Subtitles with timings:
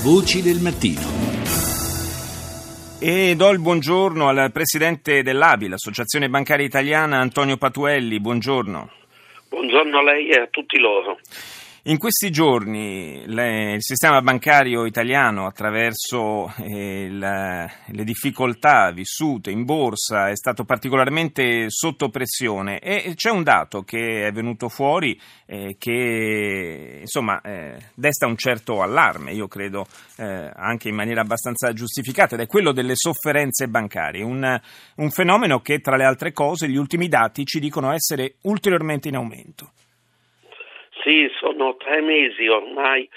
[0.00, 1.00] Voci del mattino.
[3.00, 8.20] E do il buongiorno al presidente dell'ABI, l'Associazione Bancaria Italiana, Antonio Patuelli.
[8.20, 8.90] Buongiorno.
[9.48, 11.18] Buongiorno a lei e a tutti loro.
[11.84, 19.64] In questi giorni le, il sistema bancario italiano, attraverso eh, la, le difficoltà vissute in
[19.64, 25.76] borsa, è stato particolarmente sotto pressione e c'è un dato che è venuto fuori eh,
[25.78, 29.86] che insomma eh, desta un certo allarme, io credo
[30.16, 34.60] eh, anche in maniera abbastanza giustificata, ed è quello delle sofferenze bancarie, un,
[34.96, 39.14] un fenomeno che tra le altre cose gli ultimi dati ci dicono essere ulteriormente in
[39.14, 39.70] aumento.
[41.08, 43.08] Sì, sono tre mesi ormai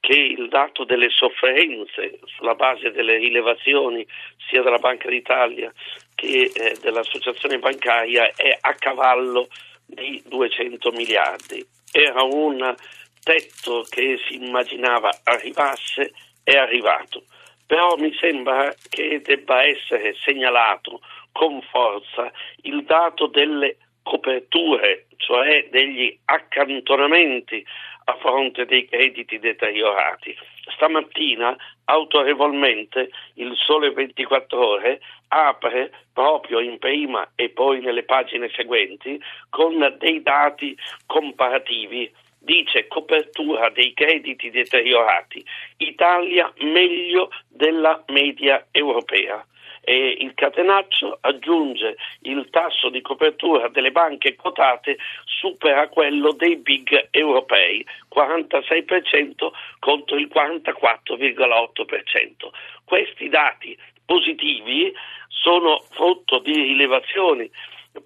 [0.00, 4.06] che il dato delle sofferenze sulla base delle rilevazioni
[4.48, 5.70] sia della Banca d'Italia
[6.14, 9.48] che eh, dell'associazione bancaria è a cavallo
[9.84, 11.62] di 200 miliardi.
[11.92, 12.74] Era un
[13.22, 17.24] tetto che si immaginava arrivasse, è arrivato.
[17.66, 26.16] Però mi sembra che debba essere segnalato con forza il dato delle coperture, cioè degli
[26.26, 27.64] accantonamenti
[28.04, 30.36] a fronte dei crediti deteriorati.
[30.74, 39.20] Stamattina, autorevolmente, il Sole 24 Ore apre proprio in prima e poi nelle pagine seguenti
[39.48, 42.12] con dei dati comparativi.
[42.38, 45.42] Dice copertura dei crediti deteriorati.
[45.78, 49.42] Italia meglio della media europea
[49.84, 57.08] e il catenaccio aggiunge il tasso di copertura delle banche quotate supera quello dei big
[57.10, 62.50] europei, 46% contro il 44,8%.
[62.84, 64.92] Questi dati positivi
[65.28, 67.50] sono frutto di rilevazioni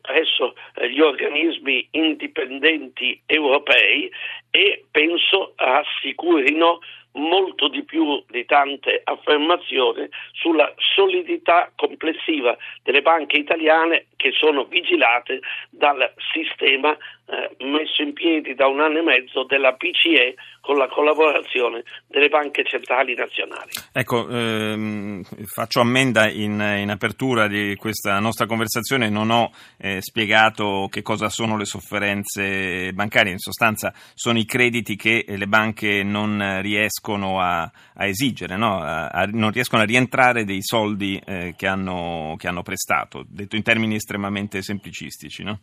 [0.01, 4.11] presso eh, gli organismi indipendenti europei
[4.51, 6.81] e penso rassicurino
[7.19, 15.39] molto di più di tante affermazioni sulla solidità complessiva delle banche italiane che sono vigilate
[15.71, 16.91] dal sistema
[17.31, 22.29] eh, messo in piedi da un anno e mezzo della BCE con la collaborazione delle
[22.29, 23.71] banche centrali nazionali.
[23.93, 30.89] Ecco, ehm, faccio ammenda in, in, apertura di questa nostra conversazione, non ho eh, spiegato
[30.91, 36.61] che cosa sono le sofferenze bancarie, in sostanza sono i crediti che le banche non
[36.61, 38.81] riescono a, a esigere, no?
[38.81, 43.57] a, a, non riescono a rientrare dei soldi eh, che, hanno, che hanno prestato, detto
[43.57, 45.45] in termini estremamente semplicistici.
[45.45, 45.61] No?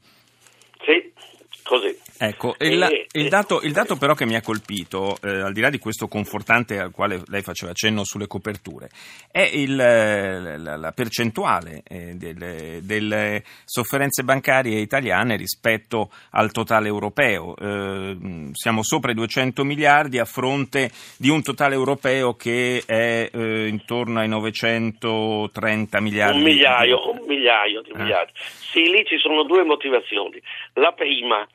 [1.66, 1.98] Sì, così.
[2.18, 5.60] Ecco, il, e, il, dato, il, dato, però che mi ha colpito, eh, al di
[5.60, 8.90] là di questo confortante al quale lei faceva cenno sulle coperture,
[9.30, 17.56] è il, la, la, percentuale eh, delle, delle, sofferenze bancarie italiane rispetto al totale europeo.
[17.58, 23.68] Eh, siamo sopra i 200 miliardi a fronte di un totale europeo che è eh,
[23.68, 26.38] intorno ai 930 miliardi.
[26.38, 28.32] Un migliaio, un migliaio di miliardi.
[28.36, 30.42] Sì, lì ci sono due motivazioni.
[30.74, 31.46] La prima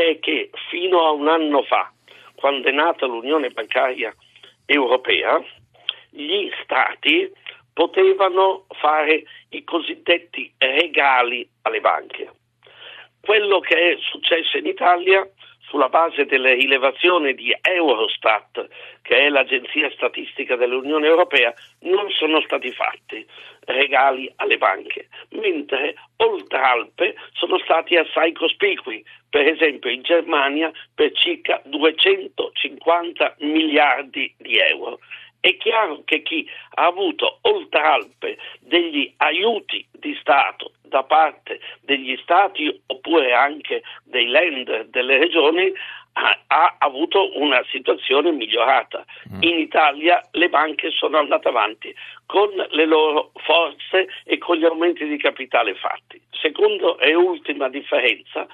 [0.00, 1.90] è che fino a un anno fa,
[2.34, 4.14] quando è nata l'Unione Bancaria
[4.66, 5.42] Europea,
[6.10, 7.30] gli Stati
[7.72, 12.30] potevano fare i cosiddetti regali alle banche.
[13.20, 15.28] Quello che è successo in Italia
[15.60, 18.68] sulla base delle rilevazioni di Eurostat,
[19.02, 23.26] che è l'agenzia statistica dell'Unione Europea, non sono stati fatti
[23.64, 25.05] regali alle banche,
[25.46, 34.32] mentre oltre Alpe sono stati assai cospicui, per esempio in Germania per circa 250 miliardi
[34.38, 34.98] di euro.
[35.38, 42.16] È chiaro che chi ha avuto oltre Alpe degli aiuti di Stato da parte degli
[42.22, 45.72] Stati oppure anche dei lender delle regioni
[46.18, 49.04] ha, ha avuto una situazione migliorata.
[49.32, 49.42] Mm.
[49.42, 51.94] In Italia le banche sono andate avanti
[52.24, 56.20] con le loro forze e con gli aumenti di capitale fatti.
[56.30, 58.46] Secondo e ultima differenza,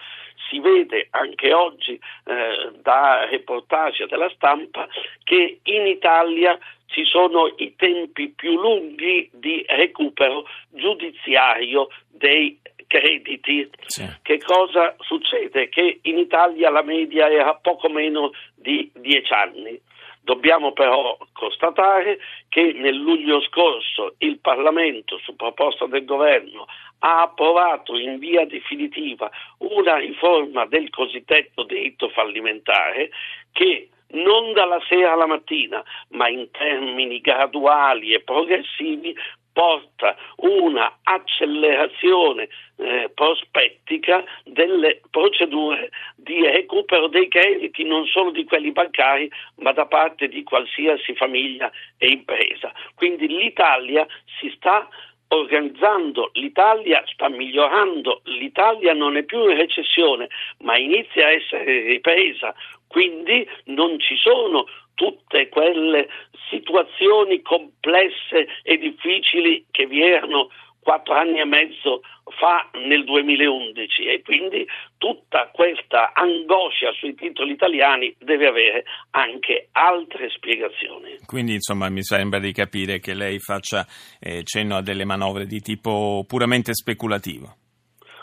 [0.49, 4.87] si vede anche oggi eh, da reportage della stampa
[5.23, 12.59] che in Italia ci sono i tempi più lunghi di recupero giudiziario dei
[12.93, 13.71] crediti.
[13.87, 14.07] Sì.
[14.21, 15.71] Che cosa succede?
[15.71, 19.81] Che in Italia la media era poco meno di dieci anni.
[20.21, 22.19] Dobbiamo però constatare
[22.49, 26.67] che nel luglio scorso il Parlamento, su proposta del governo,
[27.01, 29.29] ha approvato in via definitiva
[29.59, 33.11] una riforma del cosiddetto diritto fallimentare
[33.51, 39.17] che non dalla sera alla mattina, ma in termini graduali e progressivi,
[39.53, 48.73] porta una accelerazione eh, prospettica delle procedure di recupero dei crediti non solo di quelli
[48.73, 52.73] bancari ma da parte di qualsiasi famiglia e impresa.
[52.95, 54.07] Quindi l'Italia
[54.41, 54.89] si sta
[55.29, 60.29] organizzando, l'Italia sta migliorando, l'Italia non è più in recessione
[60.59, 62.55] ma inizia a essere ripresa,
[62.87, 66.09] quindi non ci sono tutte quelle
[66.51, 70.49] situazioni complesse e difficili che vi erano
[70.83, 72.03] quattro anni e mezzo
[72.39, 74.67] fa nel 2011 e quindi
[74.99, 81.19] tutta questa angoscia sui titoli italiani deve avere anche altre spiegazioni.
[81.25, 83.87] Quindi insomma mi sembra di capire che lei faccia
[84.21, 87.57] eh, cenno a delle manovre di tipo puramente speculativo.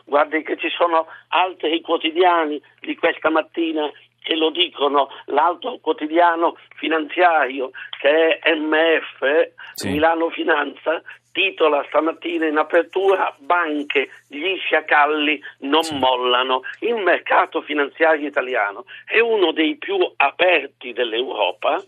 [0.05, 3.89] Guardi che ci sono altri quotidiani di questa mattina
[4.29, 9.89] che lo dicono l'altro quotidiano finanziario che è MF, sì.
[9.89, 15.97] Milano Finanza, titola stamattina in apertura Banche, gli sciacalli non sì.
[15.97, 16.61] mollano.
[16.81, 21.83] Il mercato finanziario italiano è uno dei più aperti dell'Europa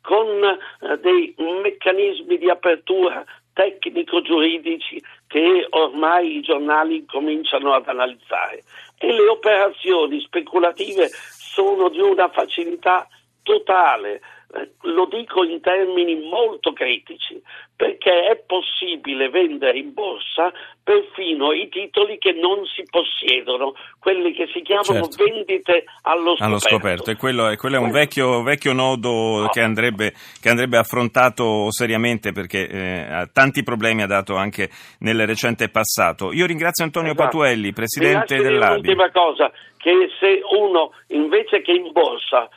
[0.00, 8.64] con eh, dei meccanismi di apertura tecnico-giuridici che ormai i giornali cominciano ad analizzare
[8.98, 11.08] e le operazioni speculative
[11.56, 13.08] sono di una facilità
[13.42, 14.20] totale.
[14.54, 17.42] Eh, lo dico in termini molto critici,
[17.74, 20.52] perché è possibile vendere in borsa
[20.82, 25.24] perfino i titoli che non si possiedono, quelli che si chiamano certo.
[25.24, 26.44] vendite allo scoperto.
[26.44, 27.10] Allo scoperto.
[27.10, 29.48] E quello, è, quello è un vecchio, vecchio nodo no.
[29.48, 34.70] che, andrebbe, che, andrebbe, affrontato seriamente perché eh, tanti problemi ha dato anche
[35.00, 36.32] nel recente passato.
[36.32, 37.24] Io ringrazio Antonio esatto.
[37.24, 38.74] Patuelli, presidente dell'ABI.
[38.74, 42.48] L'ultima cosa, che se uno invece che in borsa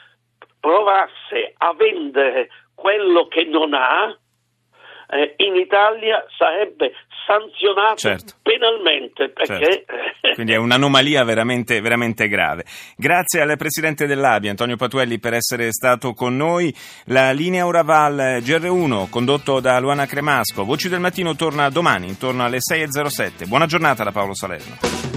[0.59, 4.15] provasse a vendere quello che non ha,
[5.11, 6.93] eh, in Italia sarebbe
[7.25, 8.33] sanzionato certo.
[8.41, 9.29] penalmente.
[9.29, 9.85] Perché...
[9.85, 9.93] Certo.
[10.33, 12.63] Quindi è un'anomalia veramente, veramente grave.
[12.95, 16.73] Grazie al Presidente dell'ABI, Antonio Patuelli, per essere stato con noi.
[17.05, 20.63] La linea Uraval GR1, condotto da Luana Cremasco.
[20.63, 23.47] Voci del mattino torna domani, intorno alle 6.07.
[23.47, 25.08] Buona giornata da Paolo Salerno.